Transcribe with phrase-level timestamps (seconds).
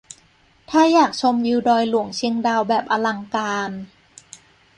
[0.69, 3.71] ถ้าอยากชมวิวดอยหลวงเชียงดาวแบบอลังการ